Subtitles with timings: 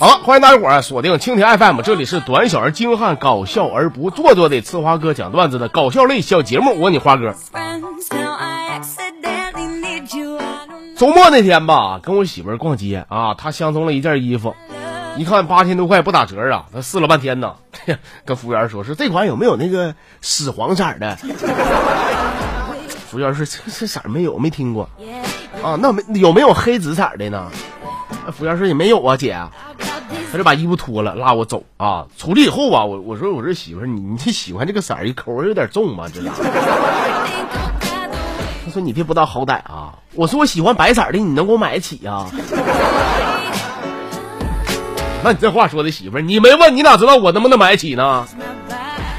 [0.00, 6.80] 好了，欢迎大家伙儿锁定蜻蜓 FM，这里是短小而精悍、搞笑而不做作的呲花哥讲段子的搞笑类小节目。
[6.80, 7.34] 我你花哥。
[10.96, 14.56] 周末那天吧，跟我媳妇儿逛街啊，她相中了一件衣服，
[15.18, 17.56] 一看八千多块不打折啊，她试了半天呢，
[18.24, 21.14] 跟服务员说：“是这款有没有那个屎黄色的？”
[23.10, 24.88] 服务员说：“这这色没有，没听过。”
[25.62, 27.50] 啊，那没有没有黑紫色的呢？
[28.32, 29.38] 服务员说也没有啊，姐。
[30.32, 32.06] 他就把衣服脱了，拉我走啊！
[32.16, 36.06] 出去以后吧，我我说我说媳妇儿，你你这喜欢这个色儿，口味有点重吧？
[36.12, 36.32] 这俩。
[38.64, 39.94] 他说你别不知道好歹啊！
[40.14, 42.26] 我说我喜欢白色的，你能给我买得起啊？
[45.24, 48.24] 那你这话说的媳妇儿，你没问你哪知道我能不能买得起呢？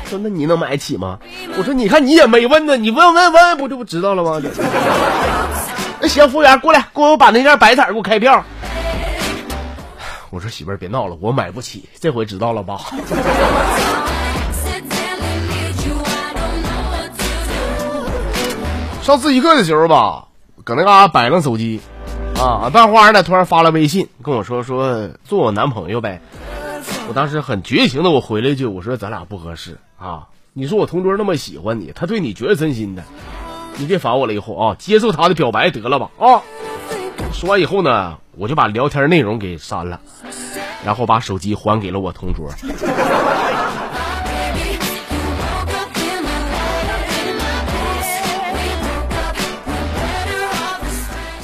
[0.09, 1.19] 说那你能买得起吗？
[1.57, 4.41] 我说你看你也没问呢，你问问问不就不知道了吗？
[5.99, 8.43] 那行，服务员过来，给我把那件白色给我开票。
[10.31, 12.79] 我说媳妇儿别闹了，我买不起，这回知道了吧？
[19.03, 20.27] 上自习课的时候吧，
[20.63, 21.81] 搁那嘎摆弄手机，
[22.39, 26.21] 啊，班花呢突然发了微信跟我说说做我男朋友呗。
[27.09, 30.29] 我当时很绝情的我回了一句，我说咱俩不合适啊。
[30.53, 33.03] 你说我同桌那么喜欢你，他对你绝是真心的，
[33.75, 36.41] 你别烦我了以后啊，接受他的表白得了吧啊。
[37.33, 39.99] 说完以后呢，我就把聊天内容给删了，
[40.83, 42.49] 然后把手机还给了我同桌。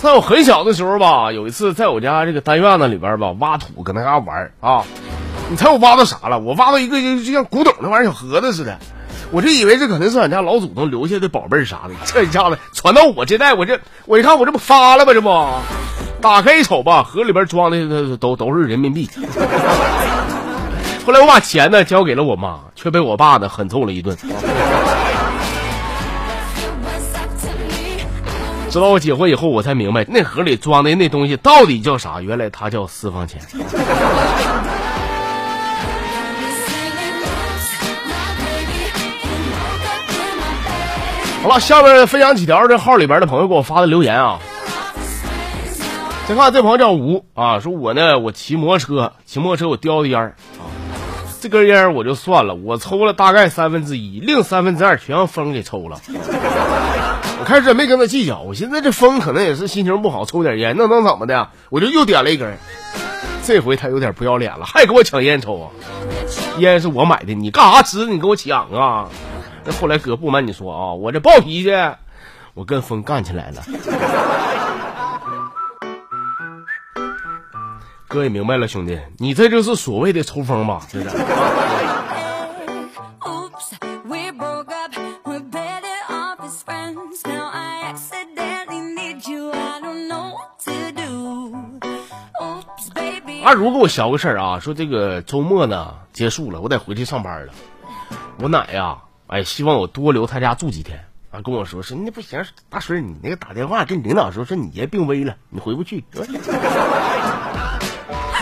[0.02, 4.84] 在我很小的时候吧，有一次在我家这个单院子里边吧挖土，搁那嘎玩啊，
[5.52, 6.40] 你猜我挖到啥了？
[6.40, 8.80] 我挖到一个就就像古董那玩意儿小盒子似的，
[9.30, 15.14] 我就以为这可能是俺家老祖宗留下的宝贝儿啥的，这一下子传到我这代，我这我一看我这不发了吗？
[15.14, 15.30] 这不，
[16.20, 19.10] 打开一瞅吧，盒里边装的都都是人民币。
[21.06, 24.18] 后来我把钱呢交给了我妈，却被我爸呢狠揍了一顿。
[28.70, 32.20] 直到我结婚以后，我才明白那盒里装的那东西到底叫啥。
[32.20, 33.40] 原来它叫私房钱。
[41.42, 44.38] 好了，下面分享几条这号里边的朋友给我发的留言啊。
[46.28, 50.68] 先看这朋友叫吴啊，说我呢，我骑摩托车，骑摩托车我叼的烟儿啊，
[51.40, 56.02] 这根烟我就算了，我抽了大概三分之一，另三分之二全让风给抽了。
[57.40, 61.48] 我开始没跟他计较，我寻思这风可能也是心情不好，抽点烟，那能怎么的？
[61.70, 62.58] 我就又点了一根。
[63.46, 65.72] 这回他有点不要脸了，还给我抢烟抽啊！
[66.58, 68.06] 烟是我买的，你干啥吃？
[68.06, 69.08] 你给我抢啊！
[69.64, 71.72] 那后来哥不瞒你说啊，我这暴脾气，
[72.54, 73.64] 我跟风干起来了。
[78.18, 80.82] 哥也明白了，兄弟，你这就是所谓的抽风吧？
[80.92, 81.10] 这是。
[93.44, 97.54] 阿如给我小个事儿啊，说这个周末呢结束了，我得回去上班了。
[98.40, 98.98] 我奶呀，
[99.28, 106.04] 哎，希望我多留他家住几天啊，跟我说是那不行，大孙你那个打电话跟你领导说说你爷病危了，你回不去。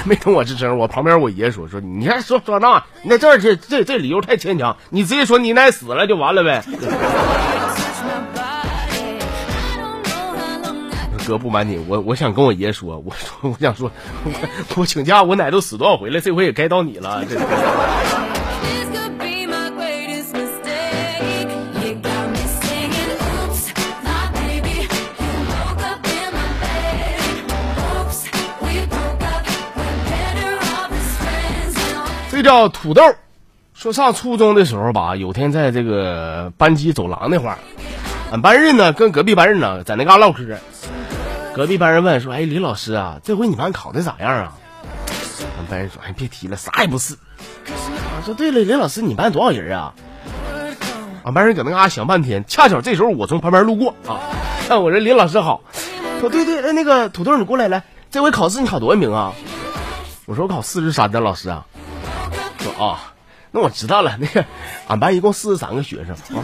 [0.06, 6.64] 没等我吱声，我旁边我爷说说你还说说那，那这这这这理由太牵强，你直接说你奶死了就完了呗。
[11.28, 13.92] 哥不瞒你，我我想跟我爷说，我说我想说，
[14.24, 14.32] 我
[14.76, 17.26] 我请假，我奶都死多少回了，这回也该到你了。
[17.26, 17.36] 这
[32.46, 33.02] 叫土豆。
[33.74, 37.58] 说上初中的时候吧，有天在这个班级走廊那块儿，
[38.32, 40.58] 俺班任呢跟隔壁班任呢在那嘎唠嗑。
[41.56, 44.54] 隔壁班人问说：“哎，李老师啊，这回你班考的咋样啊？”
[45.58, 47.16] 俺班人说：“哎，别提了，啥也不是。”
[47.66, 49.94] 啊，说对了，李老师，你班多少人啊？
[51.24, 54.22] 俺班人搁那嘎想半天，恰巧这时候我从旁边路过啊，
[54.68, 55.62] 看我说：“李老师好。”
[56.22, 59.34] 说：“对对，那个土豆，你过来来，这回考试你考多少名啊？”
[60.28, 61.66] 我说：“我考四十三的老师啊。”
[62.80, 63.14] ：“啊，
[63.52, 64.46] 那我知道了，那个
[64.88, 66.44] 俺班一共四十三个学生啊。”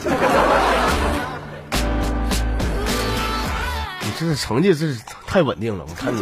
[4.02, 5.86] 你这是成绩，这是太稳定了。
[5.88, 6.20] 我看你，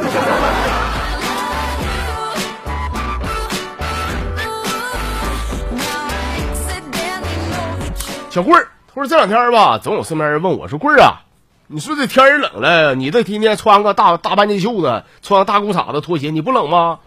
[8.30, 11.22] 小棍儿，他说这两天吧，总有身边人问我说：“棍儿啊，
[11.68, 17.00] 你说这天儿冷了，你这天天穿个大大半截袖子，穿个大裤衩子拖鞋，你不冷吗？”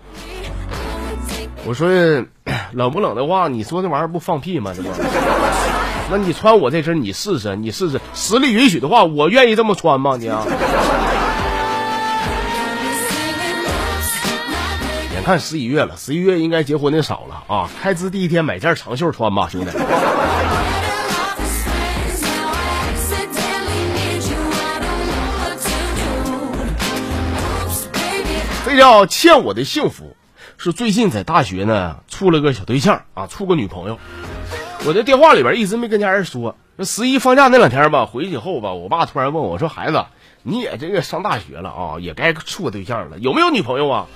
[1.65, 1.89] 我说
[2.73, 4.73] 冷不冷的话，你说这玩意儿不放屁吗？
[4.75, 4.89] 这不，
[6.11, 10.17] 那你穿我这身，你试试，你试试，实力允许的话，我愿意这么穿吗？
[10.19, 10.47] 你啊。
[15.13, 19.71] 眼看十一月了，十一月应该结婚的少了啊，开支第一天买件长袖穿吧，兄弟。
[28.65, 30.17] 这叫欠我的幸福。
[30.57, 33.99] 是最近在大学呢，处了个小对象啊，处个女朋友。
[34.85, 36.55] 我在电话里边一直没跟家人说。
[36.77, 40.05] 那十一放假那两天吧，回去以后吧，我爸突然问我说：“孩子，
[40.43, 44.07] 你也这个上大学了啊，也该处个对象了，有没有女朋友啊？”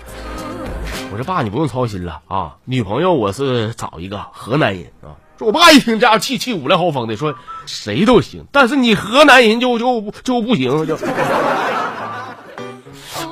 [1.11, 7.35] 我说：“爸，你不用操心了啊，女朋友我是找一个河南人啊。”说我爸一听这样气气五雷豪风的说
[7.67, 10.97] ：“谁都行，但是你河南人就就就不行就。”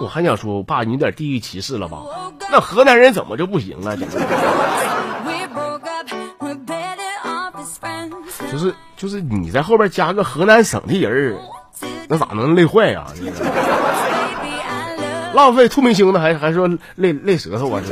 [0.00, 1.99] 我还想说，爸，你有点地域歧视了吧？
[2.50, 3.96] 那河南人怎么就不行了？
[8.50, 11.38] 就是就是你在后边加个河南省的人儿，
[12.08, 13.06] 那咋能累坏呀？
[15.35, 17.82] 浪费透明星呢，还还说累累舌头啊？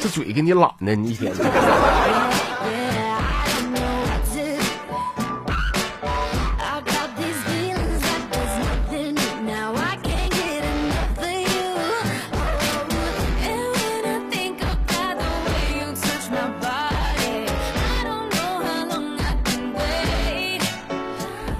[0.00, 1.32] 这嘴给你懒的，你一天。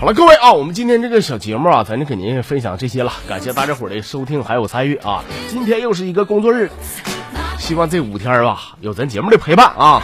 [0.06, 3.12] 好了，各位啊，我们今天这个小节目啊，咱就给您分享这些了。
[3.26, 5.24] 感谢大家伙的收听还有参与啊！
[5.48, 6.70] 今天又是一个工作日，
[7.58, 10.00] 希望这五天吧有咱节目的陪伴啊，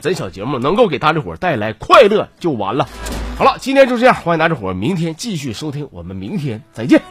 [0.00, 2.88] 咱小节目能够给大家伙带来快乐就完了。
[3.36, 7.02] 好了，今天就这样，欢迎大家伙明天继续收听，我们明天再见。